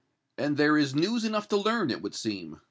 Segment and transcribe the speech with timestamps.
[0.39, 2.57] "And there is news enough to learn, it would seem.